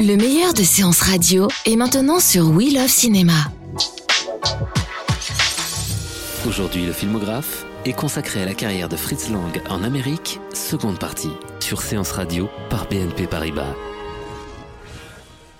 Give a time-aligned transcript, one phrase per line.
[0.00, 3.32] Le meilleur de séances radio est maintenant sur We Love Cinéma.
[6.46, 11.32] Aujourd'hui, le filmographe est consacré à la carrière de Fritz Lang en Amérique, seconde partie,
[11.60, 13.74] sur Séance Radio par BNP Paribas.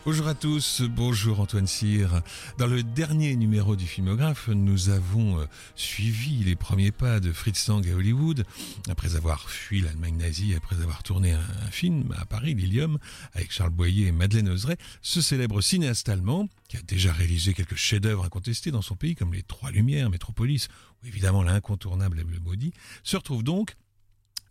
[0.07, 2.23] Bonjour à tous, bonjour Antoine Cyr.
[2.59, 7.67] Dans le dernier numéro du filmographe, nous avons euh, suivi les premiers pas de Fritz
[7.67, 8.45] Lang à Hollywood,
[8.89, 12.99] après avoir fui l'Allemagne nazie, après avoir tourné un, film à Paris, Lilium,
[13.35, 17.75] avec Charles Boyer et Madeleine Oseret, ce célèbre cinéaste allemand, qui a déjà réalisé quelques
[17.75, 20.69] chefs-d'œuvre incontestés dans son pays, comme Les Trois Lumières, Métropolis,
[21.03, 23.75] ou évidemment l'incontournable Le Maudit, se retrouve donc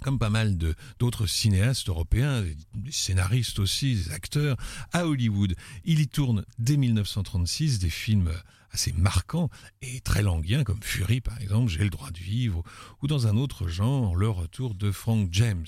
[0.03, 0.57] comme pas mal
[0.99, 2.43] d'autres cinéastes européens,
[2.73, 4.57] des scénaristes aussi, des acteurs,
[4.91, 5.55] à Hollywood.
[5.83, 8.31] Il y tourne dès 1936 des films
[8.75, 9.49] assez marquants
[9.81, 12.61] et très languiens, comme Fury par exemple, J'ai le droit de vivre,
[13.01, 15.65] ou dans un autre genre, Le retour de Frank James.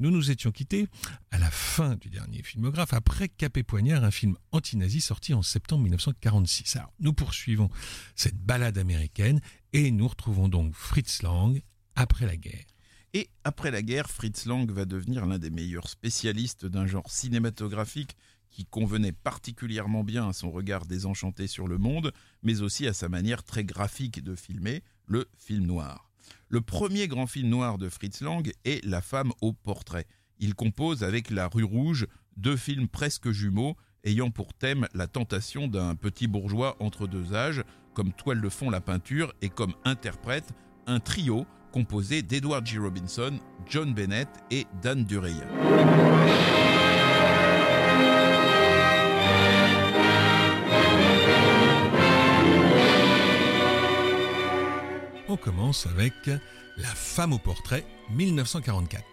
[0.00, 0.88] Nous nous étions quittés
[1.30, 5.42] à la fin du dernier filmographe, après Cap et Poignard, un film anti-nazi sorti en
[5.42, 6.76] septembre 1946.
[6.76, 7.68] Alors, nous poursuivons
[8.14, 9.40] cette balade américaine
[9.72, 11.60] et nous retrouvons donc Fritz Lang
[11.96, 12.64] après la guerre.
[13.14, 18.16] Et après la guerre, Fritz Lang va devenir l'un des meilleurs spécialistes d'un genre cinématographique
[18.50, 23.08] qui convenait particulièrement bien à son regard désenchanté sur le monde, mais aussi à sa
[23.08, 26.10] manière très graphique de filmer, le film noir.
[26.48, 30.06] Le premier grand film noir de Fritz Lang est La femme au portrait.
[30.38, 35.66] Il compose avec La rue rouge deux films presque jumeaux ayant pour thème la tentation
[35.66, 37.64] d'un petit bourgeois entre deux âges,
[37.94, 40.52] comme toile de fond la peinture et comme interprète
[40.86, 42.78] un trio composé d'Edward G.
[42.78, 45.44] Robinson, John Bennett et Dan Dureya.
[55.28, 56.14] On commence avec
[56.78, 59.04] La femme au portrait 1944.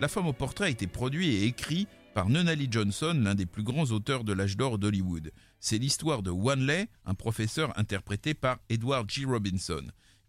[0.00, 3.64] La femme au portrait a été produit et écrit par Nunnally Johnson, l'un des plus
[3.64, 5.32] grands auteurs de l'âge d'or d'Hollywood.
[5.58, 9.24] C'est l'histoire de Wanley, un professeur interprété par Edward G.
[9.24, 9.82] Robinson.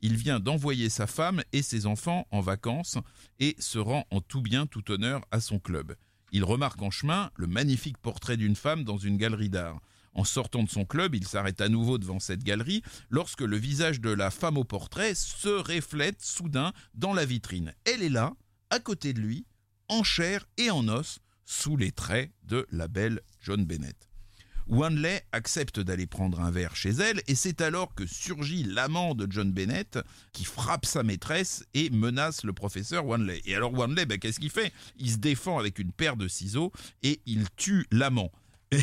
[0.05, 2.99] Il vient d'envoyer sa femme et ses enfants en vacances
[3.39, 5.95] et se rend en tout bien, tout honneur à son club.
[6.31, 9.81] Il remarque en chemin le magnifique portrait d'une femme dans une galerie d'art.
[10.13, 13.99] En sortant de son club, il s'arrête à nouveau devant cette galerie lorsque le visage
[13.99, 17.73] de la femme au portrait se reflète soudain dans la vitrine.
[17.85, 18.35] Elle est là,
[18.69, 19.47] à côté de lui,
[19.89, 24.04] en chair et en os, sous les traits de la belle John Bennett.
[24.67, 29.27] Wanley accepte d'aller prendre un verre chez elle et c'est alors que surgit l'amant de
[29.29, 29.99] John Bennett
[30.33, 33.41] qui frappe sa maîtresse et menace le professeur Wanley.
[33.45, 34.73] Et alors Wanley, ben, qu'est-ce qu'il fait?
[34.97, 36.71] Il se défend avec une paire de ciseaux
[37.03, 38.31] et il tue l'amant.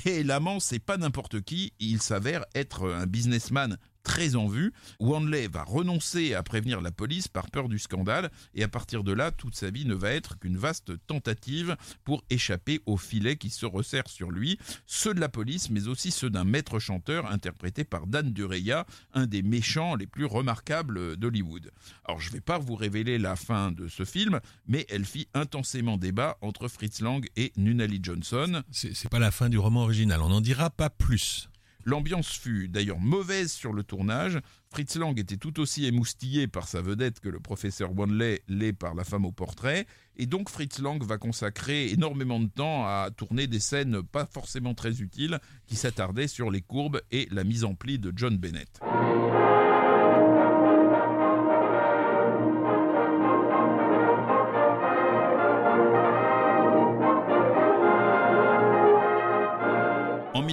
[0.05, 4.73] Et l'amant, c'est pas n'importe qui, il s'avère être un businessman très en vue.
[5.01, 9.13] Wanley va renoncer à prévenir la police par peur du scandale et à partir de
[9.13, 13.51] là, toute sa vie ne va être qu'une vaste tentative pour échapper aux filets qui
[13.51, 17.85] se resserrent sur lui, ceux de la police mais aussi ceux d'un maître chanteur interprété
[17.85, 21.71] par Dan Dureya, un des méchants les plus remarquables d'Hollywood.
[22.05, 25.29] Alors je ne vais pas vous révéler la fin de ce film, mais elle fit
[25.35, 28.63] intensément débat entre Fritz Lang et Nunnally Johnson.
[28.71, 31.49] C'est pas la fin du roman original, on n'en dira pas plus.
[31.85, 34.39] L'ambiance fut d'ailleurs mauvaise sur le tournage.
[34.71, 38.95] Fritz Lang était tout aussi émoustillé par sa vedette que le professeur Wanley l'est par
[38.95, 39.87] la femme au portrait.
[40.17, 44.75] Et donc Fritz Lang va consacrer énormément de temps à tourner des scènes pas forcément
[44.75, 48.81] très utiles qui s'attardaient sur les courbes et la mise en pli de John Bennett.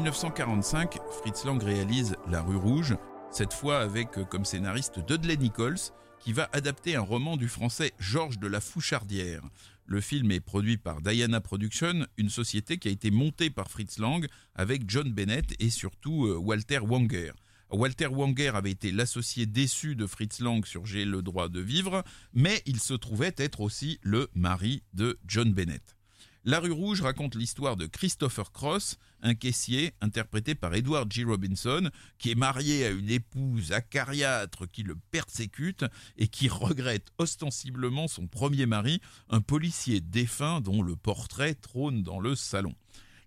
[0.10, 2.96] 1945, Fritz Lang réalise La rue rouge,
[3.32, 5.78] cette fois avec comme scénariste Dudley Nichols,
[6.20, 9.44] qui va adapter un roman du français Georges de la Fouchardière.
[9.86, 14.00] Le film est produit par Diana Productions, une société qui a été montée par Fritz
[14.00, 14.26] Lang
[14.56, 17.34] avec John Bennett et surtout Walter Wanger.
[17.70, 22.04] Walter Wanger avait été l'associé déçu de Fritz Lang sur J'ai le droit de vivre,
[22.34, 25.99] mais il se trouvait être aussi le mari de John Bennett.
[26.46, 31.26] La rue Rouge raconte l'histoire de Christopher Cross, un caissier interprété par Edward G.
[31.26, 35.84] Robinson, qui est marié à une épouse acariâtre qui le persécute
[36.18, 42.22] et qui regrette ostensiblement son premier mari, un policier défunt dont le portrait trône dans
[42.22, 42.74] le salon.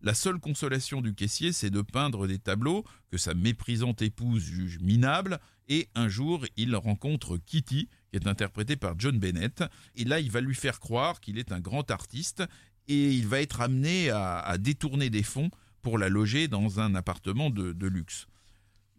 [0.01, 4.79] La seule consolation du caissier, c'est de peindre des tableaux que sa méprisante épouse juge
[4.81, 5.39] minables,
[5.69, 9.63] et un jour, il rencontre Kitty, qui est interprétée par John Bennett,
[9.95, 12.43] et là, il va lui faire croire qu'il est un grand artiste,
[12.89, 15.51] et il va être amené à, détourner des fonds
[15.83, 18.27] pour la loger dans un appartement de, de luxe.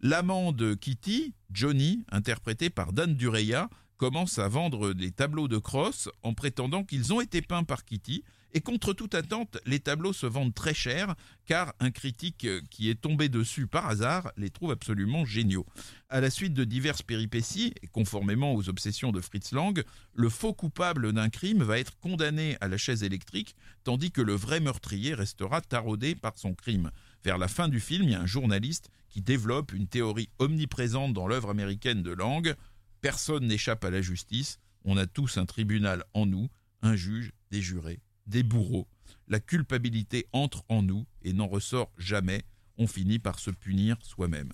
[0.00, 6.08] L'amant de Kitty, Johnny, interprété par Dan Dureya, commence à vendre des tableaux de crosse
[6.22, 8.24] en prétendant qu'ils ont été peints par Kitty
[8.56, 13.00] et contre toute attente, les tableaux se vendent très cher car un critique qui est
[13.00, 15.66] tombé dessus par hasard les trouve absolument géniaux.
[16.08, 19.82] À la suite de diverses péripéties, et conformément aux obsessions de Fritz Lang,
[20.14, 24.34] le faux coupable d'un crime va être condamné à la chaise électrique, tandis que le
[24.34, 26.92] vrai meurtrier restera taraudé par son crime.
[27.24, 31.12] Vers la fin du film, il y a un journaliste qui développe une théorie omniprésente
[31.12, 32.54] dans l'œuvre américaine de Lang.
[33.00, 36.48] Personne n'échappe à la justice, on a tous un tribunal en nous,
[36.82, 38.88] un juge, des jurés des bourreaux.
[39.28, 42.42] La culpabilité entre en nous et n'en ressort jamais.
[42.76, 44.52] On finit par se punir soi-même.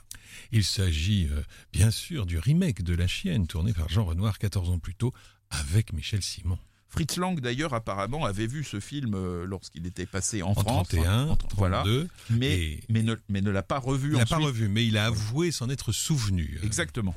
[0.52, 4.70] Il s'agit euh, bien sûr du remake de La Chienne, tourné par Jean Renoir 14
[4.70, 5.12] ans plus tôt,
[5.48, 6.58] avec Michel Simon.
[6.90, 10.88] Fritz Lang, d'ailleurs, apparemment, avait vu ce film euh, lorsqu'il était passé en, en France.
[10.88, 11.84] 31, en, 32, voilà,
[12.30, 15.06] mais, mais, ne, mais ne l'a pas revu Il n'a pas revu, mais il a
[15.06, 16.58] avoué s'en être souvenu.
[16.60, 16.66] Euh.
[16.66, 17.14] Exactement.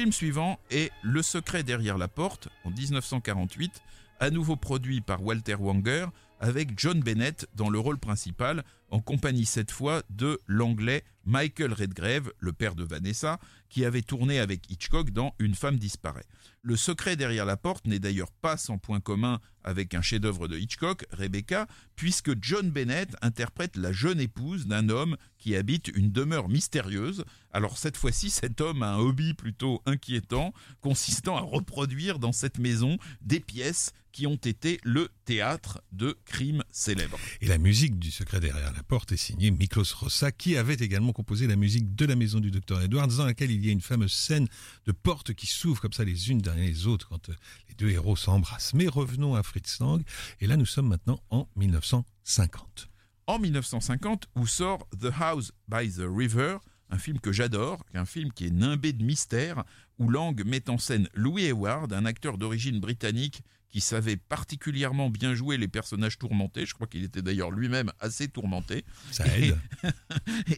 [0.00, 3.82] Film suivant est Le secret derrière la porte en 1948,
[4.18, 6.06] à nouveau produit par Walter Wanger
[6.38, 12.32] avec John Bennett dans le rôle principal, en compagnie cette fois de l'anglais Michael Redgrave,
[12.38, 13.38] le père de Vanessa,
[13.68, 16.24] qui avait tourné avec Hitchcock dans Une femme disparaît.
[16.62, 20.58] Le secret derrière la porte n'est d'ailleurs pas sans point commun avec un chef-d'œuvre de
[20.58, 21.66] Hitchcock, Rebecca,
[21.96, 27.24] puisque John Bennett interprète la jeune épouse d'un homme qui habite une demeure mystérieuse.
[27.52, 32.58] Alors cette fois-ci, cet homme a un hobby plutôt inquiétant, consistant à reproduire dans cette
[32.58, 37.18] maison des pièces qui ont été le théâtre de crimes célèbres.
[37.40, 41.12] Et la musique du secret derrière la porte est signée Miklos Rossa, qui avait également
[41.12, 43.80] composé la musique de la maison du docteur Edwards, dans laquelle il y a une
[43.80, 44.48] fameuse scène
[44.86, 47.34] de portes qui s'ouvrent comme ça les unes derrière les autres quand euh,
[47.68, 48.74] les deux héros s'embrassent.
[48.74, 50.00] Mais revenons à Fritz Lang,
[50.40, 52.88] et là nous sommes maintenant en 1950.
[53.26, 56.58] En 1950, où sort The House by the River,
[56.88, 59.64] un film que j'adore, un film qui est nimbé de mystère,
[59.98, 65.34] où Lang met en scène Louis Hayward, un acteur d'origine britannique qui savait particulièrement bien
[65.34, 66.66] jouer les personnages tourmentés.
[66.66, 68.84] Je crois qu'il était d'ailleurs lui-même assez tourmenté.
[69.10, 69.58] Ça aide.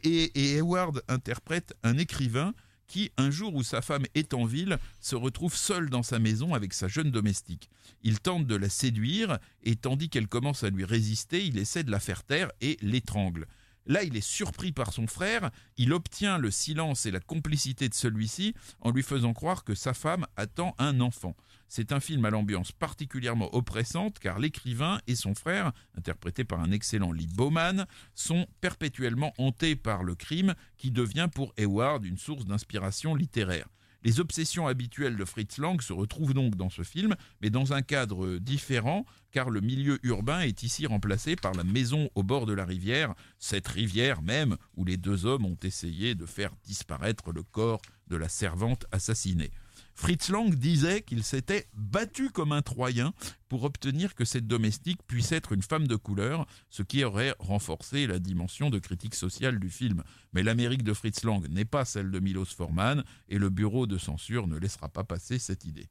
[0.03, 2.55] Et, et, Hayward interprète un écrivain
[2.93, 6.53] qui, un jour où sa femme est en ville, se retrouve seul dans sa maison
[6.53, 7.71] avec sa jeune domestique.
[8.03, 11.91] Il tente de la séduire et tandis qu'elle commence à lui résister, il essaie de
[11.91, 13.47] la faire taire et l'étrangle.
[13.87, 17.95] Là, il est surpris par son frère, il obtient le silence et la complicité de
[17.95, 21.37] celui-ci en lui faisant croire que sa femme attend un enfant.
[21.69, 26.71] C'est un film à l'ambiance particulièrement oppressante car l'écrivain et son frère, interprétés par un
[26.71, 32.45] excellent Lee Bowman, sont perpétuellement hantés par le crime qui devient pour Hayward une source
[32.45, 33.69] d'inspiration littéraire.
[34.05, 37.83] Les obsessions habituelles de Fritz Lang se retrouvent donc dans ce film, mais dans un
[37.83, 42.53] cadre différent, car le milieu urbain est ici remplacé par la maison au bord de
[42.53, 47.43] la rivière, cette rivière même où les deux hommes ont essayé de faire disparaître le
[47.43, 49.51] corps de la servante assassinée.
[49.95, 53.13] Fritz Lang disait qu'il s'était battu comme un Troyen
[53.49, 58.07] pour obtenir que cette domestique puisse être une femme de couleur, ce qui aurait renforcé
[58.07, 60.03] la dimension de critique sociale du film.
[60.33, 63.99] Mais l'Amérique de Fritz Lang n'est pas celle de Milos Forman et le bureau de
[63.99, 65.89] censure ne laissera pas passer cette idée.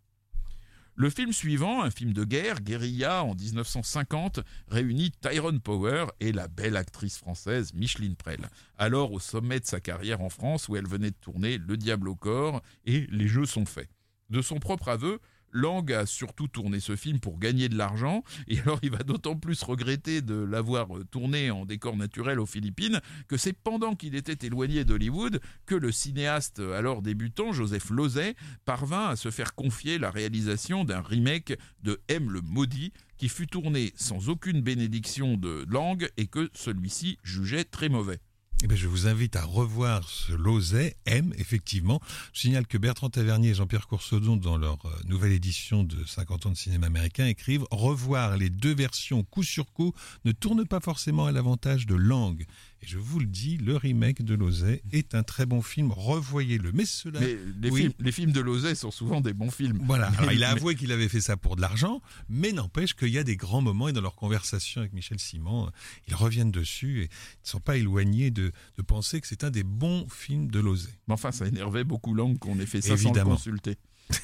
[1.02, 6.48] Le film suivant, un film de guerre, Guérilla, en 1950, réunit Tyrone Power et la
[6.48, 10.88] belle actrice française Micheline Prel, alors au sommet de sa carrière en France où elle
[10.88, 13.90] venait de tourner Le Diable au corps et Les Jeux sont faits.
[14.30, 15.20] De son propre aveu,
[15.54, 19.36] Lang a surtout tourné ce film pour gagner de l'argent, et alors il va d'autant
[19.36, 24.46] plus regretter de l'avoir tourné en décor naturel aux Philippines que c'est pendant qu'il était
[24.46, 30.12] éloigné d'Hollywood que le cinéaste alors débutant, Joseph Lozay, parvint à se faire confier la
[30.12, 36.10] réalisation d'un remake de M le Maudit, qui fut tourné sans aucune bénédiction de Lang
[36.18, 38.20] et que celui-ci jugeait très mauvais.
[38.64, 42.00] Eh bien, je vous invite à revoir ce Lozet, M, effectivement.
[42.32, 46.46] Je signale que Bertrand Tavernier et Jean-Pierre Coursodon, dans leur euh, nouvelle édition de 50
[46.46, 49.94] ans de cinéma américain, écrivent Revoir les deux versions coup sur coup
[50.26, 52.46] ne tourne pas forcément à l'avantage de langue.
[52.84, 55.92] Et je vous le dis, le remake de Lozet est un très bon film.
[55.92, 56.72] Revoyez-le.
[56.72, 57.20] Mais cela.
[57.20, 57.82] Mais les, Oui.
[57.82, 59.80] films, les films de Lozet sont souvent des bons films.
[59.86, 62.52] Voilà, Mais- alors il a mais- avoué qu'il avait fait ça pour de l'argent, mais
[62.54, 65.72] n'empêche qu'il y a des grands moments et dans leur conversation avec Michel Simon, euh,
[66.08, 69.52] ils reviennent dessus et ils ne sont pas éloignés de, de penser que c'est un
[69.52, 70.90] des bons films de Lozé.
[71.08, 73.32] Mais enfin, ça énervait beaucoup Lang qu'on ait fait ça sans Évidemment.
[73.32, 73.78] le consulter.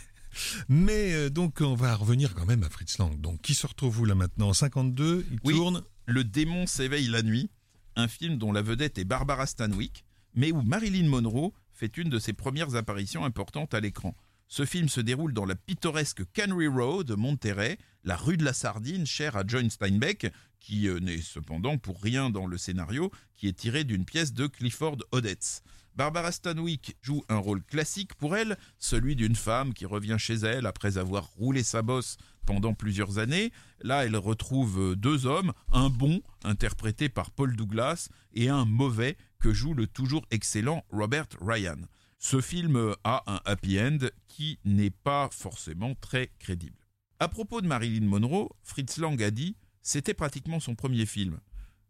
[0.69, 3.19] Mais euh, donc on va revenir quand même à Fritz Lang.
[3.21, 4.49] Donc qui se retrouve où là maintenant?
[4.49, 5.53] En 52, il Oui.
[5.55, 5.83] tourne?
[6.05, 7.49] Le démon s'éveille la nuit,
[7.97, 12.19] un film dont la vedette est Barbara Stanwyck, mais où Marilyn Monroe fait une de
[12.19, 14.15] ses premières apparitions importantes à l'écran.
[14.47, 19.05] Ce film se déroule dans la pittoresque Cannery Road, Monterrey, la rue de la Sardine,
[19.05, 23.57] chère à John Steinbeck, qui euh, n'est cependant pour rien dans le scénario, qui est
[23.57, 25.63] tiré d'une pièce de Clifford Odets.
[25.97, 30.67] Barbara Stanwyck joue un rôle classique pour elle, celui d'une femme qui revient chez elle
[30.67, 33.51] après avoir roulé sa bosse pendant plusieurs années.
[33.81, 39.17] Là, elle retrouve euh, deux hommes, un bon, interprété par Paul Douglas, et un mauvais,
[39.39, 41.79] que joue le toujours excellent Robert Ryan.
[42.19, 46.77] Ce film euh, a un happy end qui n'est pas forcément très crédible.
[47.19, 51.39] À propos de Marilyn Monroe, Fritz Lang a dit c'était pratiquement son premier film.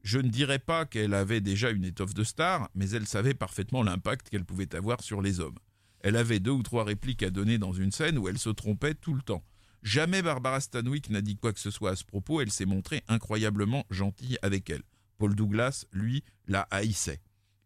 [0.07, 3.83] Je ne dirais pas qu'elle avait déjà une étoffe de star, mais elle savait parfaitement
[3.83, 5.57] l'impact qu'elle pouvait avoir sur les hommes.
[5.99, 8.93] Elle avait deux ou trois répliques à donner dans une scène où elle se trompait
[8.93, 9.43] tout le temps.
[9.83, 13.03] Jamais Barbara Stanwyck n'a dit quoi que ce soit à ce propos, elle s'est montrée
[13.09, 14.83] incroyablement gentille avec elle.
[15.17, 17.19] Paul Douglas, lui, la haïssait.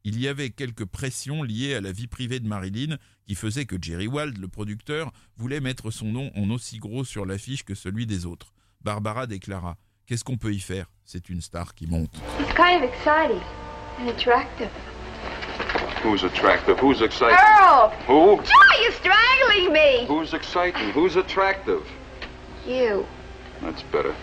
[0.04, 3.78] Il y avait quelques pressions liées à la vie privée de Marilyn qui faisaient que
[3.80, 8.08] Jerry Wald, le producteur, voulait mettre son nom en aussi gros sur l'affiche que celui
[8.08, 8.52] des autres.
[8.84, 9.78] Barbara déclara
[10.08, 10.86] Qu'est-ce qu'on peut y faire?
[11.06, 12.12] C'est une star qui monte.
[12.40, 13.42] It's kind of exciting
[14.00, 14.70] and attractive.
[16.04, 16.80] Who's attractive?
[16.80, 17.38] Who's exciting?
[17.38, 17.94] Earl!
[18.08, 18.38] Who?
[18.38, 20.06] Joy, you're strangling me!
[20.08, 20.92] Who's exciting?
[20.92, 21.84] Who's attractive?
[22.66, 23.06] You.
[23.62, 24.16] That's better.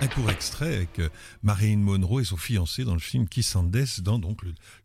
[0.00, 1.08] Un court extrait avec euh,
[1.42, 3.64] Marilyn Monroe et son fiancé dans le film Kiss and
[3.98, 4.20] dans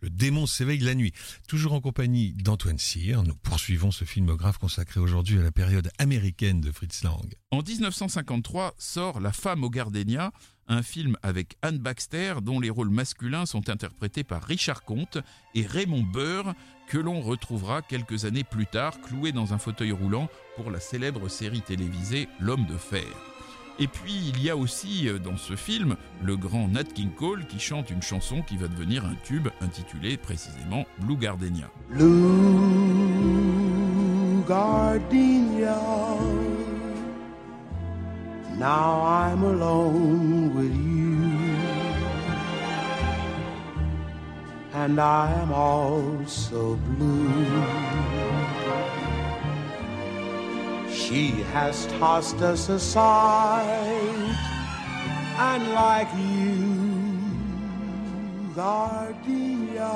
[0.01, 1.13] le, démon s'éveille la nuit.
[1.48, 6.62] Toujours en compagnie d'Antoine Cyr, nous poursuivons ce filmographe consacré aujourd'hui à la période américaine
[6.62, 7.32] de Fritz Lang.
[7.51, 10.32] En 1953 sort La femme au gardénia,
[10.67, 15.20] un film avec Anne Baxter dont les rôles masculins sont interprétés par Richard Comte
[15.53, 16.55] et Raymond Burr
[16.88, 21.27] que l'on retrouvera quelques années plus tard cloué dans un fauteuil roulant pour la célèbre
[21.27, 23.33] série télévisée L'homme de fer.
[23.80, 27.46] Et puis il y a aussi euh, dans ce film le grand Nat King Cole
[27.48, 31.70] qui chante une chanson qui va devenir un tube intitulé précisément Blue Gardenia.
[31.89, 32.84] Blue
[34.48, 35.77] gardenia.
[38.58, 41.18] Now I'm alone with you.
[44.74, 48.33] And I am also blue.
[51.13, 54.36] She has tossed us aside.
[55.38, 56.74] And like you,
[58.55, 59.93] gardenia.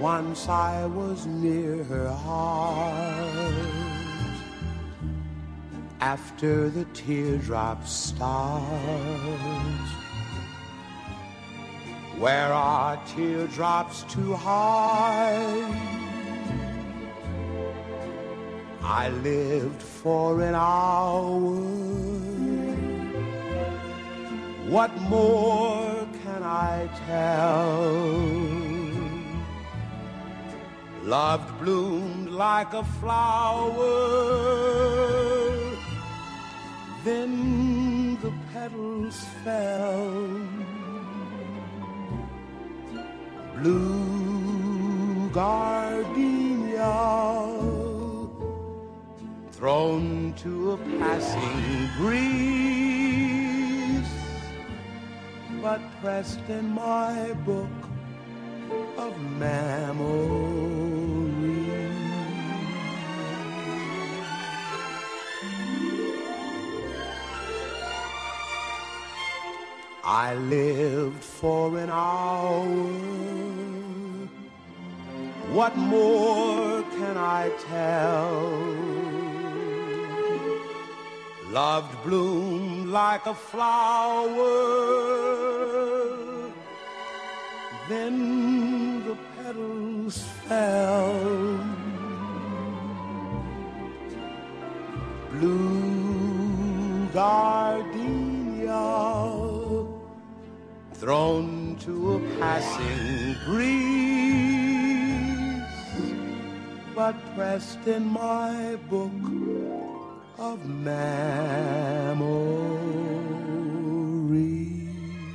[0.00, 3.54] Once I was near her heart
[6.00, 8.64] after the teardrops start.
[12.18, 16.07] Where are teardrops to hard?
[18.90, 21.60] I lived for an hour.
[24.66, 27.98] What more can I tell?
[31.04, 33.94] Loved bloomed like a flower.
[37.04, 40.30] Then the petals fell.
[43.54, 46.88] Blue gardenia
[49.58, 53.18] thrown to a passing breeze,
[55.60, 57.68] but pressed in my book
[58.96, 59.98] of memories.
[70.04, 72.64] I lived for an hour.
[75.52, 79.07] What more can I tell?
[81.50, 84.34] Loved bloomed like a flower.
[87.88, 91.58] Then the petals fell.
[95.32, 98.28] Blue gardenia
[100.92, 104.42] thrown to a passing breeze,
[106.94, 109.97] but pressed in my book.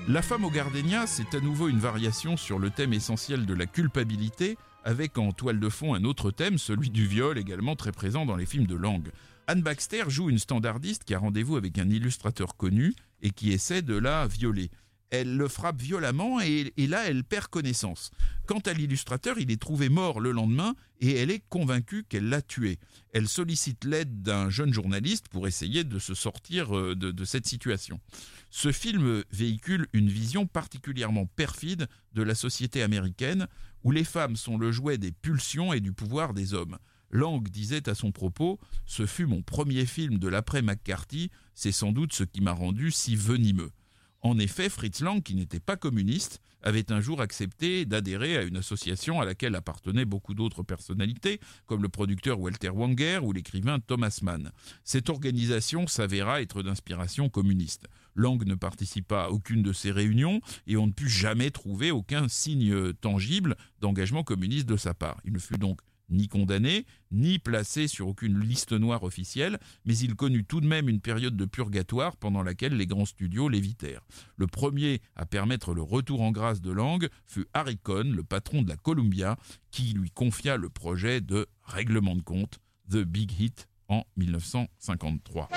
[0.08, 3.66] La femme au gardenia, c'est à nouveau une variation sur le thème essentiel de la
[3.66, 8.26] culpabilité, avec en toile de fond un autre thème, celui du viol, également très présent
[8.26, 9.12] dans les films de langue.
[9.48, 13.82] Anne Baxter joue une standardiste qui a rendez-vous avec un illustrateur connu et qui essaie
[13.82, 14.72] de la violer.
[15.14, 18.10] Elle le frappe violemment et, là elle perd connaissance.
[18.48, 22.42] Quant à l'illustrateur, il est trouvé mort le lendemain et elle est convaincue qu'elle l'a
[22.42, 22.80] tué.
[23.14, 27.46] Elle sollicite l'aide d'un jeune journaliste pour essayer de se sortir euh, de, de cette
[27.46, 28.00] situation.
[28.50, 33.48] Ce film véhicule une vision particulièrement perfide de la société américaine
[33.84, 36.80] où les femmes sont le jouet des pulsions et du pouvoir des hommes.
[37.12, 41.92] Lang disait à son propos Ce fut mon premier film de l'après McCarthy, c'est sans
[41.92, 43.70] doute ce qui m'a rendu si venimeux.
[44.24, 48.56] En effet, Fritz Lang, qui n'était pas communiste, avait un jour accepté d'adhérer à une
[48.56, 54.18] association à laquelle appartenaient beaucoup d'autres personnalités, comme le producteur Walter Wanger ou l'écrivain Thomas
[54.22, 54.54] Mann.
[54.86, 57.88] Cette organisation s'avéra être d'inspiration communiste.
[58.16, 62.30] Lang ne participa à aucune de ces réunions et on ne put jamais trouver aucun
[62.30, 65.20] signe tangible d'engagement communiste de sa part.
[65.26, 70.16] Il ne fut donc ni condamné, ni placé sur aucune liste noire officielle, mais il
[70.16, 74.06] connut tout de même une période de purgatoire pendant laquelle les grands studios l'évitèrent.
[74.38, 78.62] Le premier à permettre le retour en grâce de Lang fut Harry Cohn, le patron
[78.62, 79.38] de la Columbia,
[79.72, 85.50] qui lui confia le projet de règlement de compte, The Big Hit, en 1953.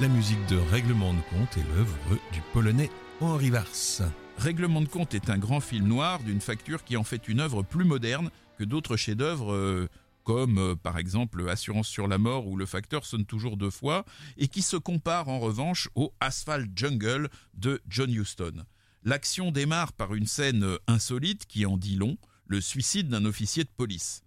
[0.00, 1.94] La musique de Règlement de compte est l'œuvre
[2.32, 2.88] du polonais
[3.20, 3.66] Henri Vars.
[4.38, 7.62] Règlement de compte est un grand film noir d'une facture qui en fait une œuvre
[7.62, 9.88] plus moderne que d'autres chefs-d'œuvre euh,
[10.24, 14.06] comme euh, par exemple Assurance sur la mort où le facteur sonne toujours deux fois
[14.38, 18.64] et qui se compare en revanche au Asphalt Jungle de John Huston.
[19.04, 22.16] L'action démarre par une scène euh, insolite qui en dit long,
[22.46, 24.22] le suicide d'un officier de police.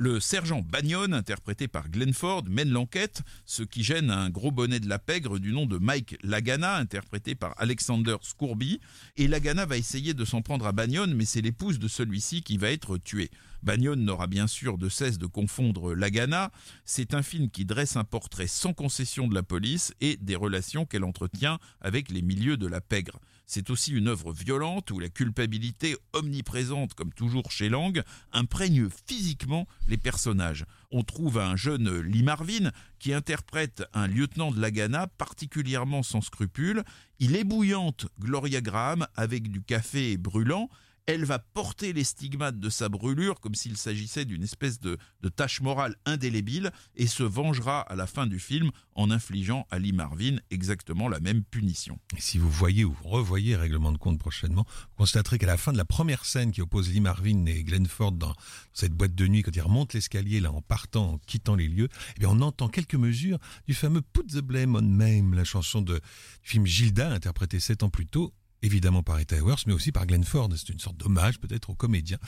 [0.00, 4.78] Le sergent Bagnon, interprété par Glenn Ford, mène l'enquête, ce qui gêne un gros bonnet
[4.78, 8.78] de la pègre du nom de Mike Lagana, interprété par Alexander Scourby.
[9.16, 12.58] Et Lagana va essayer de s'en prendre à Bagnon, mais c'est l'épouse de celui-ci qui
[12.58, 13.32] va être tuée.
[13.64, 16.52] Bagnon n'aura bien sûr de cesse de confondre Lagana.
[16.84, 20.86] C'est un film qui dresse un portrait sans concession de la police et des relations
[20.86, 23.18] qu'elle entretient avec les milieux de la pègre.
[23.50, 29.66] C'est aussi une œuvre violente où la culpabilité omniprésente, comme toujours chez Lang, imprègne physiquement
[29.86, 30.66] les personnages.
[30.90, 36.84] On trouve un jeune Lee Marvin qui interprète un lieutenant de Lagana particulièrement sans scrupules.
[37.20, 40.68] Il ébouillante Gloria Graham avec du café brûlant
[41.08, 45.28] elle va porter les stigmates de sa brûlure comme s'il s'agissait d'une espèce de, de,
[45.30, 49.94] tâche morale indélébile et se vengera à la fin du film en infligeant à Lee
[49.94, 51.98] Marvin exactement la même punition.
[52.14, 55.72] Et si vous voyez ou revoyez Règlement de compte prochainement, vous constaterez qu'à la fin
[55.72, 58.34] de la première scène qui oppose Lee Marvin et Glenn Ford dans
[58.74, 61.88] cette boîte de nuit, quand ils remontent l'escalier là en partant, en quittant les lieux,
[62.16, 65.80] eh bien on entend quelques mesures du fameux Put the Blame on Mame, la chanson
[65.80, 69.92] de, du film Gilda, interprétée sept ans plus tôt évidemment par Rita Hayworth, mais aussi
[69.92, 70.48] par Glenn Ford.
[70.56, 72.18] C'est une sorte d'hommage peut-être aux comédiens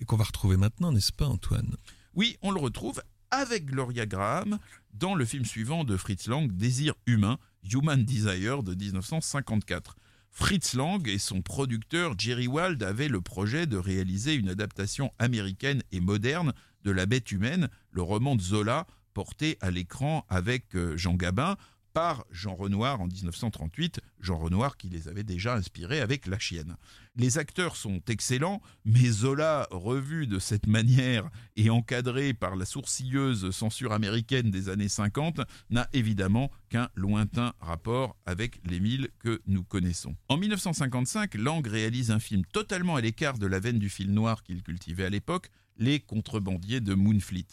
[0.00, 1.76] et qu'on va retrouver maintenant, n'est-ce pas Antoine?
[2.14, 4.58] Oui, on le retrouve avec Gloria Graham
[4.92, 7.38] dans le film suivant de Fritz Lang, Désir humain,
[7.72, 9.96] Human Desire de 1954.
[10.30, 15.82] Fritz Lang et son producteur Jerry Wald avaient le projet de réaliser une adaptation américaine
[15.92, 16.52] et moderne
[16.84, 21.56] de La bête humaine, le roman de Zola, porté à l'écran avec euh, Jean Gabin,
[21.92, 26.76] par Jean Renoir en 1938, Jean Renoir qui les avait déjà inspirés avec La Chienne.
[27.16, 33.50] Les acteurs sont excellents, mais Zola, revu de cette manière et encadré par la sourcilleuse
[33.50, 40.14] censure américaine des années 50, n'a évidemment qu'un lointain rapport avec l'Émile que nous connaissons.
[40.28, 44.42] En 1955, Lang réalise un film totalement à l'écart de la veine du film noir
[44.42, 47.46] qu'il cultivait à l'époque, Les contrebandiers de Moonfleet.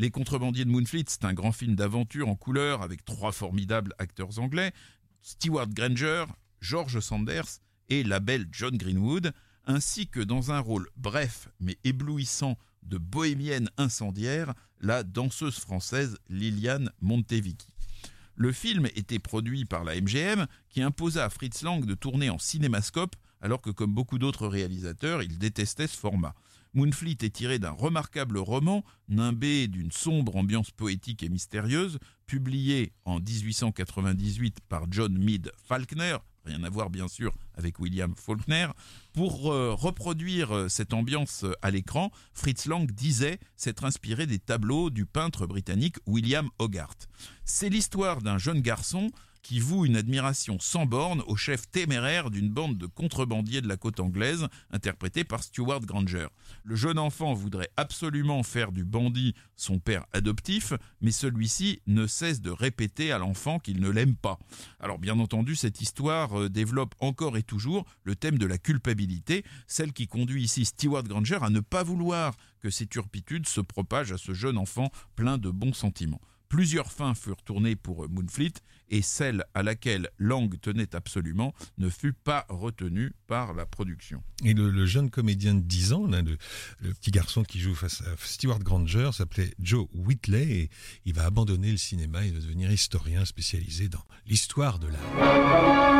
[0.00, 4.38] Les contrebandiers de Moonfleet, c'est un grand film d'aventure en couleur avec trois formidables acteurs
[4.38, 4.72] anglais,
[5.22, 6.24] Stewart Granger,
[6.60, 7.58] George Sanders
[7.88, 9.32] et la belle John Greenwood,
[9.66, 16.92] ainsi que dans un rôle bref mais éblouissant de bohémienne incendiaire, la danseuse française Liliane
[17.00, 17.66] Montevici.
[18.36, 22.38] Le film était produit par la MGM qui imposa à Fritz Lang de tourner en
[22.38, 26.34] cinémascope alors que comme beaucoup d'autres réalisateurs, il détestait ce format.
[26.74, 33.20] Moonfleet est tiré d'un remarquable roman, nimbé d'une sombre ambiance poétique et mystérieuse, publié en
[33.20, 38.68] 1898 par John Mead Falkner, rien à voir bien sûr avec William Faulkner.
[39.12, 44.38] Pour euh, reproduire euh, cette ambiance euh, à l'écran, Fritz Lang disait s'être inspiré des
[44.38, 47.08] tableaux du peintre britannique William Hogarth.
[47.44, 49.10] C'est l'histoire d'un jeune garçon
[49.48, 53.78] qui voue une admiration sans borne au chef téméraire d'une bande de contrebandiers de la
[53.78, 56.26] côte anglaise, interprété par Stuart Granger.
[56.64, 62.42] Le jeune enfant voudrait absolument faire du bandit son père adoptif, mais celui-ci ne cesse
[62.42, 64.38] de répéter à l'enfant qu'il ne l'aime pas.
[64.80, 69.44] Alors bien entendu, cette histoire euh, développe encore et toujours le thème de la culpabilité,
[69.66, 74.12] celle qui conduit ici Stuart Granger à ne pas vouloir que ces turpitudes se propagent
[74.12, 76.20] à ce jeune enfant plein de bons sentiments.
[76.48, 78.54] Plusieurs fins furent tournées pour Moonfleet
[78.90, 84.22] et celle à laquelle Lang tenait absolument ne fut pas retenue par la production.
[84.44, 86.38] Et le, jeune comédien de 10 ans, le,
[86.94, 90.70] petit garçon qui joue face à Stewart Granger, s'appelait Joe Whitley et
[91.04, 95.98] il va abandonner le cinéma et devenir historien spécialisé dans l'histoire de l'art.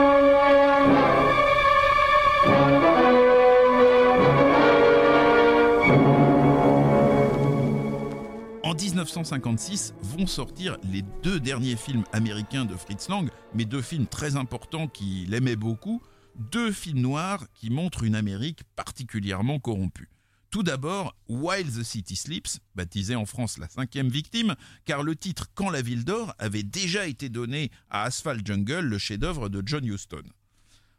[8.78, 14.06] En 1956 vont sortir les deux derniers films américains de Fritz Lang, mais deux films
[14.06, 16.00] très importants qu'il aimait beaucoup,
[16.36, 20.08] deux films noirs qui montrent une Amérique particulièrement corrompue.
[20.50, 25.48] Tout d'abord, While the City Sleeps, baptisé en France la cinquième victime, car le titre
[25.56, 29.84] Quand la ville dort avait déjà été donné à Asphalt Jungle, le chef-d'œuvre de John
[29.84, 30.22] Huston.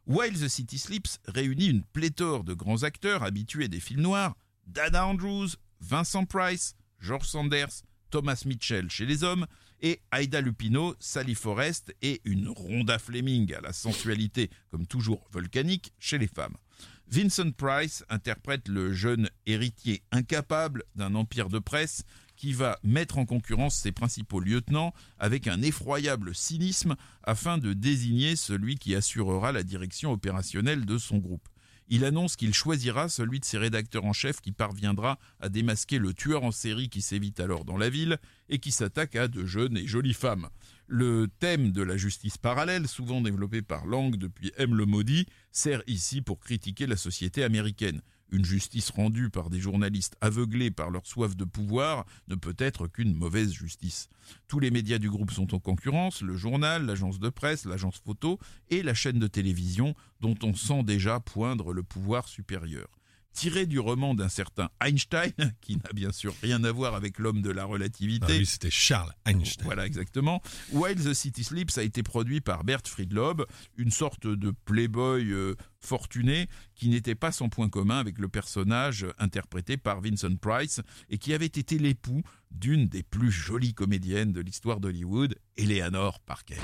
[0.05, 4.35] While the City Sleeps réunit une pléthore de grands acteurs habitués des films noirs,
[4.67, 9.45] Dana Andrews, Vincent Price, George Sanders, Thomas Mitchell chez les hommes,
[9.81, 15.93] et Aida Lupino, Sally Forrest et une Rhonda Fleming à la sensualité comme toujours volcanique
[15.99, 16.57] chez les femmes.
[17.07, 22.03] Vincent Price interprète le jeune héritier incapable d'un empire de presse
[22.35, 28.35] qui va mettre en concurrence ses principaux lieutenants avec un effroyable cynisme afin de désigner
[28.35, 31.49] celui qui assurera la direction opérationnelle de son groupe
[31.89, 36.13] il annonce qu'il choisira celui de ses rédacteurs en chef qui parviendra à démasquer le
[36.13, 39.77] tueur en série qui sévit alors dans la ville et qui s'attaque à de jeunes
[39.77, 40.49] et jolies femmes.
[40.87, 44.75] Le thème de la justice parallèle, souvent développé par Lang depuis M.
[44.75, 48.01] le Maudit, sert ici pour critiquer la société américaine.
[48.31, 52.87] Une justice rendue par des journalistes aveuglés par leur soif de pouvoir ne peut être
[52.87, 54.09] qu'une mauvaise justice.
[54.47, 58.39] Tous les médias du groupe sont en concurrence, le journal, l'agence de presse, l'agence photo
[58.69, 62.98] et la chaîne de télévision dont on sent déjà poindre le pouvoir supérieur
[63.33, 67.41] tiré du roman d'un certain Einstein, qui n'a bien sûr rien à voir avec l'homme
[67.41, 68.39] de la relativité.
[68.41, 69.65] Ah c'était Charles Einstein.
[69.65, 70.41] Voilà, exactement.
[70.71, 73.45] While the City Sleeps a été produit par Bert Friedlob,
[73.77, 79.05] une sorte de playboy euh, fortuné qui n'était pas sans point commun avec le personnage
[79.17, 84.41] interprété par Vincent Price et qui avait été l'époux d'une des plus jolies comédiennes de
[84.41, 86.57] l'histoire d'Hollywood, Eleanor Parker.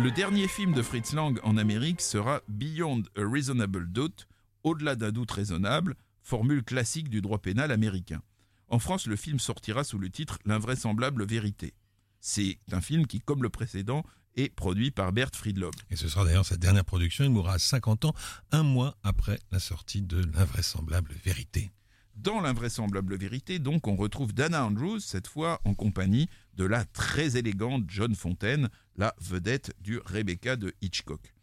[0.00, 4.28] Le dernier film de Fritz Lang en Amérique sera Beyond a Reasonable Doubt,
[4.62, 8.22] au-delà d'un doute raisonnable, formule classique du droit pénal américain.
[8.68, 11.74] En France, le film sortira sous le titre L'invraisemblable vérité.
[12.20, 14.04] C'est un film qui, comme le précédent,
[14.36, 15.74] est produit par Bert Friedlob.
[15.90, 17.24] Et ce sera d'ailleurs sa dernière production.
[17.24, 18.14] Il mourra à 50 ans,
[18.52, 21.72] un mois après la sortie de L'invraisemblable vérité.
[22.14, 27.36] Dans l'invraisemblable vérité, donc, on retrouve Dana Andrews, cette fois en compagnie de la très
[27.36, 31.34] élégante John Fontaine, la vedette du Rebecca de Hitchcock.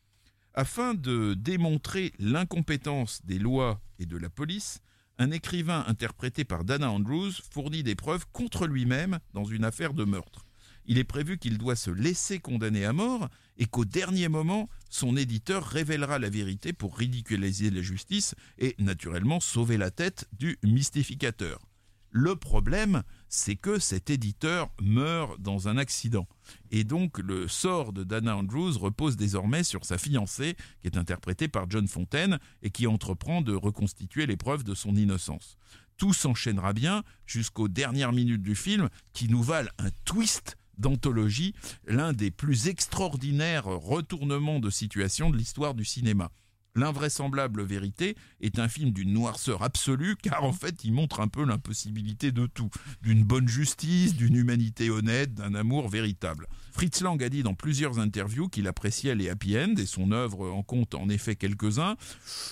[0.54, 4.82] Afin de démontrer l'incompétence des lois et de la police,
[5.18, 10.04] un écrivain interprété par Dana Andrews fournit des preuves contre lui-même dans une affaire de
[10.04, 10.46] meurtre
[10.88, 15.18] il est prévu qu'il doit se laisser condamner à mort et qu'au dernier moment, son
[15.18, 21.60] éditeur révélera la vérité pour ridiculiser la justice et naturellement sauver la tête du mystificateur.
[22.17, 26.30] Le problème, c'est que cet éditeur meurt dans un accident.
[26.71, 31.49] Et donc le sort de Dana Andrews repose désormais sur sa fiancée, qui est interprétée
[31.49, 35.58] par John Fontaine, et qui entreprend de reconstituer les preuves de son innocence.
[35.97, 41.54] Tout s'enchaînera bien jusqu'aux dernières minutes du film, qui nous valent un twist d'anthologie,
[41.86, 46.32] l'un des plus extraordinaires retournements de situation de l'histoire du cinéma.
[46.78, 51.46] L'invraisemblable vérité est un film d'une noirceur absolue car en fait il montre un peu
[51.46, 52.70] l'impossibilité de tout,
[53.02, 56.48] d'une bonne justice, d'une humanité honnête, d'un amour véritable.
[56.74, 60.50] Fritz Lang a dit dans plusieurs interviews qu'il appréciait les happy end et son œuvre
[60.52, 61.96] en compte en effet quelques-uns,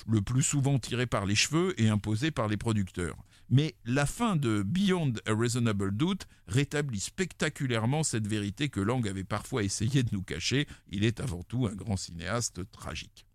[0.08, 3.18] le plus souvent tirés par les cheveux et imposés par les producteurs
[3.50, 9.26] Mais la fin de Beyond a Reasonable Doubt rétablit spectaculairement cette vérité que Lang avait
[9.26, 10.66] parfois essayé de nous cacher.
[10.90, 13.26] Il est avant tout un grand cinéaste tragique.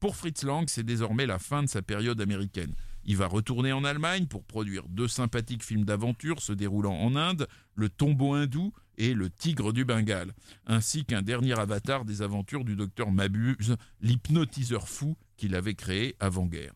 [0.00, 2.74] Pour Fritz Lang, c'est désormais la fin de sa période américaine.
[3.04, 7.46] Il va retourner en Allemagne pour produire deux sympathiques films d'aventure se déroulant en Inde,
[7.74, 10.32] Le tombeau hindou et Le tigre du Bengale,
[10.66, 16.72] ainsi qu'un dernier avatar des aventures du docteur Mabuse, l'hypnotiseur fou qu'il avait créé avant-guerre.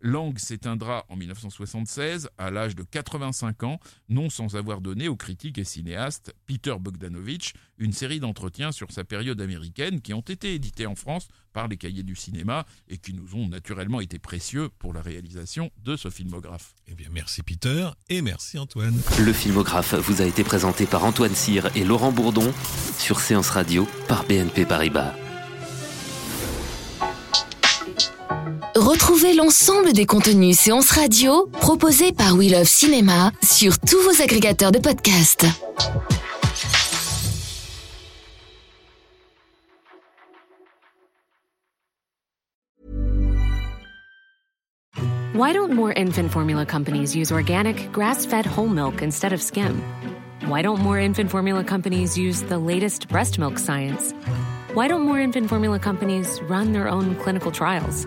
[0.00, 5.58] Lang s'éteindra en 1976 à l'âge de 85 ans, non sans avoir donné au critique
[5.58, 10.86] et cinéaste Peter Bogdanovich une série d'entretiens sur sa période américaine qui ont été édités
[10.86, 14.92] en France par les cahiers du cinéma et qui nous ont naturellement été précieux pour
[14.92, 16.74] la réalisation de ce filmographe.
[16.86, 18.98] Eh bien, merci Peter et merci Antoine.
[19.18, 22.52] Le filmographe vous a été présenté par Antoine Cyr et Laurent Bourdon
[22.98, 25.25] sur Séance Radio par BNP Paribas.
[28.76, 34.70] Retrouvez l'ensemble des contenus séances radio proposés par We Love Cinéma sur tous vos agrégateurs
[34.70, 35.46] de podcasts.
[45.32, 49.82] Why don't more infant formula companies use organic, grass fed whole milk instead of skim?
[50.48, 54.12] Why don't more infant formula companies use the latest breast milk science?
[54.74, 58.06] Why don't more infant formula companies run their own clinical trials?